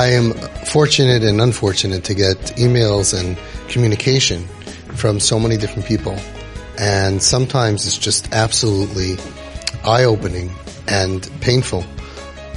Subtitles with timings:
[0.00, 0.32] I am
[0.64, 3.36] fortunate and unfortunate to get emails and
[3.68, 4.46] communication
[4.96, 6.16] from so many different people.
[6.78, 9.18] And sometimes it's just absolutely
[9.84, 10.52] eye opening
[10.88, 11.84] and painful.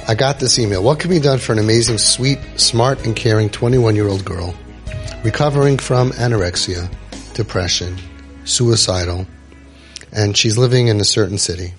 [0.08, 0.82] I got this email.
[0.82, 4.54] What can be done for an amazing, sweet, smart, and caring 21 year old girl
[5.22, 6.90] recovering from anorexia,
[7.34, 7.98] depression,
[8.46, 9.26] suicidal,
[10.12, 11.74] and she's living in a certain city.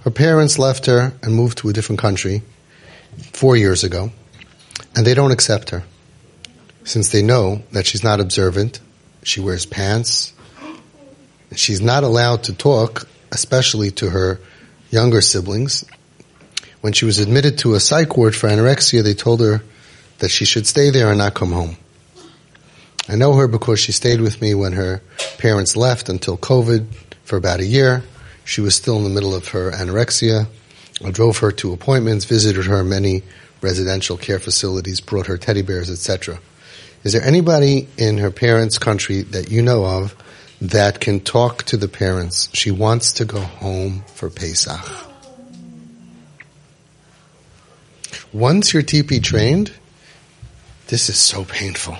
[0.00, 2.40] Her parents left her and moved to a different country
[3.34, 4.10] four years ago,
[4.96, 5.84] and they don't accept her
[6.84, 8.80] since they know that she's not observant.
[9.22, 10.32] She wears pants.
[11.54, 14.40] She's not allowed to talk, especially to her
[14.90, 15.84] younger siblings.
[16.82, 19.62] When she was admitted to a psych ward for anorexia, they told her
[20.18, 21.76] that she should stay there and not come home.
[23.08, 25.02] I know her because she stayed with me when her
[25.38, 26.86] parents left until COVID
[27.24, 28.02] for about a year.
[28.44, 30.46] She was still in the middle of her anorexia.
[31.04, 33.22] I drove her to appointments, visited her many
[33.64, 36.38] residential care facilities, brought her teddy bears, etc.
[37.02, 40.14] Is there anybody in her parents' country that you know of
[40.60, 42.50] that can talk to the parents?
[42.52, 44.84] She wants to go home for Pesach.
[48.32, 49.72] Once you're TP trained,
[50.88, 51.96] this is so painful.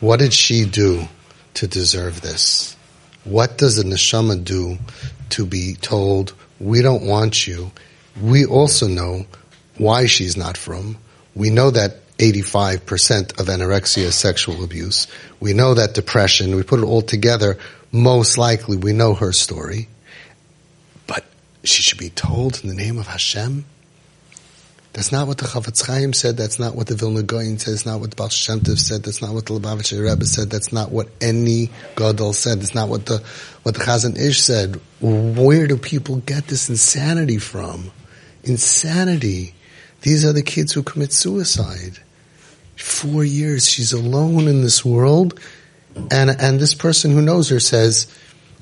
[0.00, 1.08] What did she do
[1.54, 2.76] to deserve this?
[3.24, 4.78] What does a neshama do
[5.30, 7.70] to be told, we don't want you?
[8.20, 9.24] We also know
[9.80, 10.96] why she's not from.
[11.34, 15.06] We know that 85% of anorexia is sexual abuse.
[15.40, 17.58] We know that depression, we put it all together,
[17.92, 19.88] most likely we know her story.
[21.06, 21.24] But
[21.64, 23.64] she should be told in the name of Hashem
[24.92, 26.36] that's not what the Chafetz Chaim said.
[26.36, 27.74] That's not what the Vilna Gaon said.
[27.74, 29.04] That's not what the Baal Shem Tov said.
[29.04, 30.50] That's not what the Lubavitcher Rebbe said.
[30.50, 32.60] That's not what any Gadol said.
[32.60, 33.22] That's not what the
[33.62, 34.80] what the Chazon Ish said.
[35.00, 37.92] Where do people get this insanity from?
[38.42, 39.54] Insanity.
[40.02, 41.98] These are the kids who commit suicide.
[42.76, 45.38] Four years, she's alone in this world,
[46.10, 48.06] and and this person who knows her says,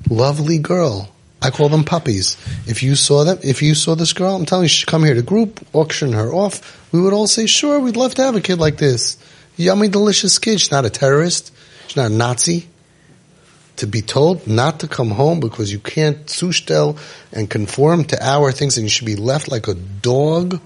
[0.09, 1.09] "Lovely girl."
[1.41, 2.35] I call them puppies.
[2.67, 5.05] If you saw them, if you saw this girl, I'm telling you, she should come
[5.05, 6.91] here to group, auction her off.
[6.91, 9.17] We would all say, sure, we'd love to have a kid like this.
[9.55, 10.59] Yummy, delicious kid.
[10.59, 11.53] She's not a terrorist.
[11.87, 12.67] She's not a Nazi.
[13.77, 16.97] To be told not to come home because you can't sustel
[17.31, 20.59] and conform to our things and you should be left like a dog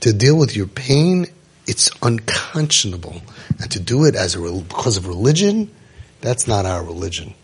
[0.00, 1.26] to deal with your pain,
[1.66, 3.22] it's unconscionable.
[3.60, 5.70] And to do it as a, because of religion,
[6.20, 7.34] that's not our religion.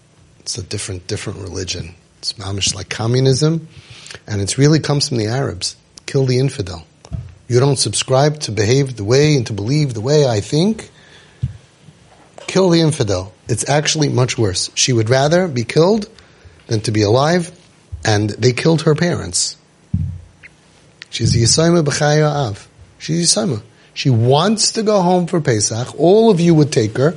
[0.41, 1.95] It's a different, different religion.
[2.19, 3.69] It's mamish like communism,
[4.27, 5.77] and it really comes from the Arabs.
[6.07, 6.87] Kill the infidel.
[7.49, 10.91] You don't subscribe to behave the way and to believe the way I think.
[12.47, 13.33] Kill the infidel.
[13.49, 14.71] It's actually much worse.
[14.75, 16.09] She would rather be killed
[16.67, 17.51] than to be alive,
[18.05, 19.57] and they killed her parents.
[21.13, 22.69] She's Yisayma B'chaya Av.
[22.99, 23.63] She's Yisayma.
[23.93, 25.95] She wants to go home for Pesach.
[26.01, 27.15] All of you would take her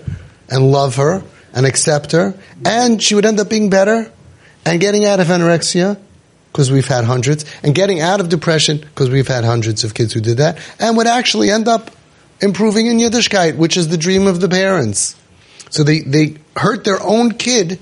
[0.50, 1.24] and love her
[1.54, 2.36] and accept her,
[2.66, 4.12] and she would end up being better
[4.66, 5.98] and getting out of anorexia,
[6.52, 10.12] because we've had hundreds, and getting out of depression, because we've had hundreds of kids
[10.12, 11.90] who did that, and would actually end up
[12.42, 15.16] improving in Yiddishkeit, which is the dream of the parents.
[15.70, 17.80] So they, they hurt their own kid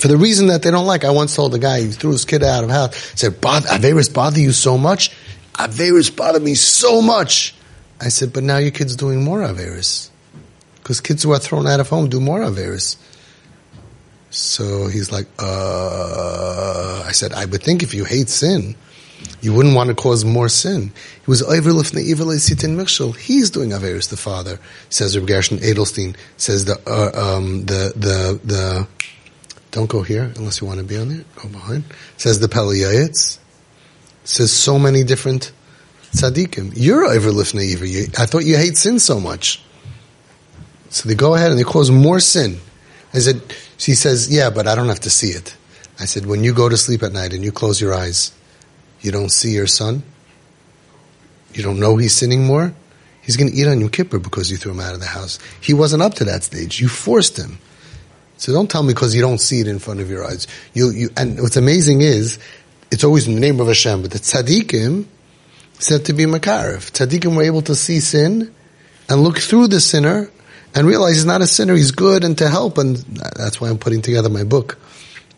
[0.00, 1.04] for the reason that they don't like.
[1.04, 4.40] I once told a guy, he threw his kid out of house, said, Averis bother
[4.40, 5.10] you so much?
[5.54, 7.54] Averis bother me so much.
[8.00, 10.10] I said, but now your kid's doing more Averis.
[10.76, 12.96] Because kids who are thrown out of home do more Averis.
[14.30, 18.76] So he's like, uh, I said, I would think if you hate sin,
[19.40, 20.92] you wouldn't want to cause more sin.
[21.24, 23.16] He was the evil sitin mikshel.
[23.16, 24.10] He's doing averis.
[24.10, 24.58] The father
[24.90, 25.16] says.
[25.18, 28.86] Reb Gershon Edelstein says the uh, um, the the the.
[29.70, 31.24] Don't go here unless you want to be on there.
[31.36, 31.84] Go behind.
[32.16, 33.38] Says the Pele Yoetz.
[34.24, 35.52] Says so many different
[36.12, 36.72] tzaddikim.
[36.74, 39.62] You're overlifting the I thought you hate sin so much.
[40.90, 42.58] So they go ahead and they cause more sin.
[43.12, 43.42] I said,
[43.76, 45.56] she says, yeah, but I don't have to see it.
[46.00, 48.32] I said, when you go to sleep at night and you close your eyes,
[49.00, 50.02] you don't see your son?
[51.54, 52.74] You don't know he's sinning more?
[53.22, 55.38] He's going to eat on Yom Kippur because you threw him out of the house.
[55.60, 56.80] He wasn't up to that stage.
[56.80, 57.58] You forced him.
[58.38, 60.46] So don't tell me because you don't see it in front of your eyes.
[60.72, 62.38] You, you, and what's amazing is,
[62.90, 65.06] it's always in the name of Hashem, but the tzaddikim
[65.80, 66.92] said to be makarif.
[66.92, 68.54] Tzaddikim were able to see sin
[69.08, 70.30] and look through the sinner
[70.74, 72.78] and realize he's not a sinner, he's good, and to help.
[72.78, 74.78] And that's why I'm putting together my book.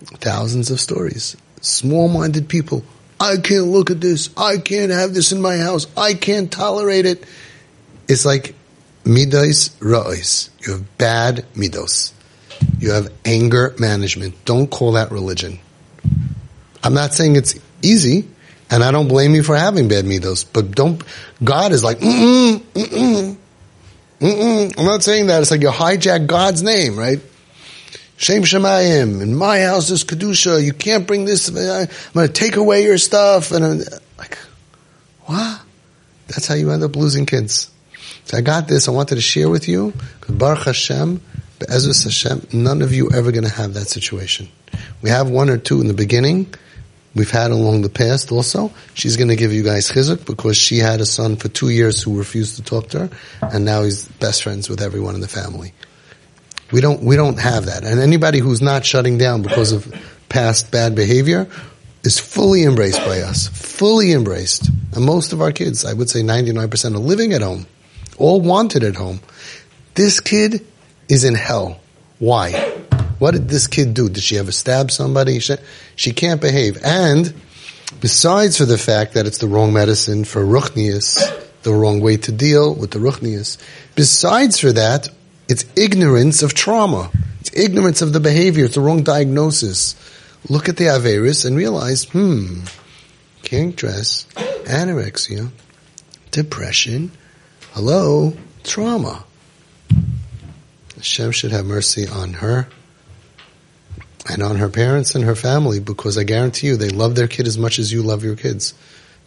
[0.00, 1.36] Thousands of stories.
[1.62, 2.84] Small-minded people.
[3.18, 4.30] I can't look at this.
[4.36, 5.86] I can't have this in my house.
[5.96, 7.24] I can't tolerate it.
[8.08, 8.54] It's like
[9.04, 10.50] midos ra'is.
[10.66, 12.12] You have bad midos.
[12.78, 14.44] You have anger management.
[14.44, 15.58] Don't call that religion.
[16.82, 18.28] I'm not saying it's easy.
[18.72, 21.02] And I don't blame you for having bad midos, but don't,
[21.42, 23.36] God is like, mm-mm, mm-mm,
[24.20, 24.78] mm-mm.
[24.78, 25.42] I'm not saying that.
[25.42, 27.18] It's like you hijack God's name, right?
[28.16, 32.54] Shem Shemayim, in my house is Kedusha, you can't bring this, I'm going to take
[32.54, 33.50] away your stuff.
[33.50, 33.82] And I'm
[34.16, 34.38] like,
[35.22, 35.62] what?
[36.28, 37.72] That's how you end up losing kids.
[38.26, 41.20] So I got this, I wanted to share with you, because Baruch Hashem,
[41.60, 44.48] Be'ezus Hashem, none of you ever going to have that situation.
[45.02, 46.54] We have one or two in the beginning,
[47.14, 48.72] we've had along the past also.
[48.94, 52.02] She's going to give you guys chizuk because she had a son for two years
[52.02, 53.10] who refused to talk to her,
[53.42, 55.74] and now he's best friends with everyone in the family.
[56.72, 57.84] We don't, we don't have that.
[57.84, 59.92] And anybody who's not shutting down because of
[60.30, 61.46] past bad behavior
[62.04, 63.48] is fully embraced by us.
[63.48, 64.70] Fully embraced.
[64.94, 67.66] And most of our kids, I would say 99% are living at home.
[68.16, 69.20] All wanted at home.
[69.94, 70.64] This kid
[71.10, 71.80] is in hell.
[72.18, 72.52] Why?
[73.18, 74.08] What did this kid do?
[74.08, 75.40] Did she ever stab somebody?
[75.40, 75.56] She,
[75.96, 76.78] she can't behave.
[76.82, 77.34] And
[78.00, 81.18] besides for the fact that it's the wrong medicine for ruchnius,
[81.62, 83.58] the wrong way to deal with the ruchnius,
[83.94, 85.08] besides for that,
[85.48, 87.10] it's ignorance of trauma.
[87.40, 88.64] It's ignorance of the behavior.
[88.66, 89.96] It's the wrong diagnosis.
[90.48, 92.60] Look at the Averis and realize, hmm,
[93.42, 94.26] can't dress,
[94.64, 95.50] anorexia,
[96.30, 97.10] depression,
[97.72, 99.24] hello, trauma.
[101.00, 102.68] Hashem should have mercy on her
[104.28, 107.46] and on her parents and her family because I guarantee you they love their kid
[107.46, 108.74] as much as you love your kids.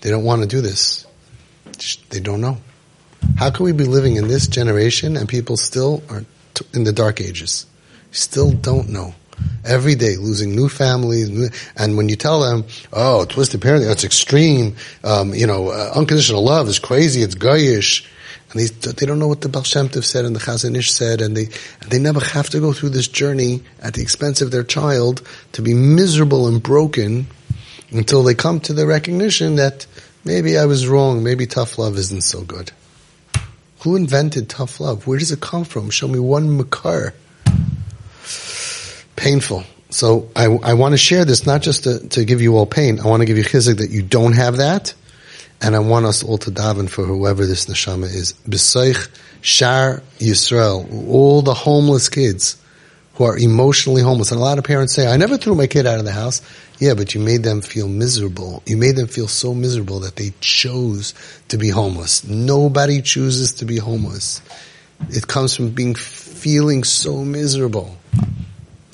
[0.02, 1.08] They don't want to do this.
[2.12, 2.60] They don't know.
[3.38, 6.24] How can we be living in this generation and people still are
[6.76, 7.66] in the dark ages?
[8.12, 9.16] Still don't know.
[9.66, 14.76] Every day losing new families, and when you tell them, "Oh, twisted parenting, that's extreme,"
[15.04, 18.06] um, you know, uh, unconditional love is crazy, it's goyish,
[18.54, 20.92] and they, they don't know what the Baal Shem Tov said and the Chazon Ish
[20.92, 21.50] said, and they
[21.88, 25.22] they never have to go through this journey at the expense of their child
[25.54, 27.28] to be miserable and broken
[27.92, 29.86] until they come to the recognition that
[30.24, 32.72] maybe I was wrong, maybe tough love isn't so good.
[33.82, 35.08] Who invented tough love?
[35.08, 35.90] Where does it come from?
[35.90, 37.14] Show me one makar.
[39.16, 39.64] Painful.
[39.90, 43.00] So I, I want to share this not just to, to give you all pain.
[43.00, 44.94] I want to give you chizuk that you don't have that.
[45.64, 48.34] And I want us all to daven for whoever this neshama is.
[48.48, 49.08] B'soich
[49.42, 51.08] Shar Yisrael.
[51.08, 52.58] All the homeless kids
[53.16, 54.32] who are emotionally homeless.
[54.32, 56.42] And a lot of parents say, I never threw my kid out of the house.
[56.80, 58.62] Yeah, but you made them feel miserable.
[58.66, 61.14] You made them feel so miserable that they chose
[61.48, 62.24] to be homeless.
[62.28, 64.42] Nobody chooses to be homeless.
[65.10, 67.98] It comes from being feeling so miserable.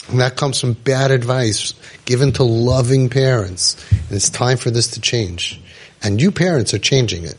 [0.09, 1.73] And that comes from bad advice
[2.05, 3.77] given to loving parents.
[3.91, 5.61] And it's time for this to change.
[6.01, 7.35] And you parents are changing it.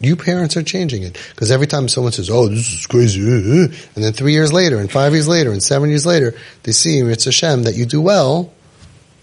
[0.00, 1.18] You parents are changing it.
[1.30, 4.90] Because every time someone says, oh, this is crazy, and then three years later, and
[4.90, 8.52] five years later, and seven years later, they see it's Hashem that you do well,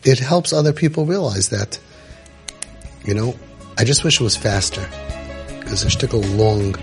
[0.04, 1.80] it helps other people realize that.
[3.06, 3.36] You know,
[3.78, 4.88] I just wish it was faster.
[5.60, 6.76] Because it took a long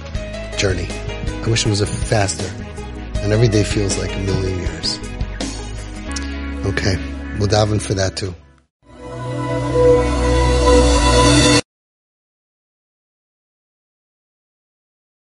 [0.56, 0.88] journey.
[0.90, 2.50] I wish it was a faster.
[3.20, 4.98] And every day feels like a million years.
[6.66, 6.96] Okay,
[7.38, 8.34] we'll daven for that too.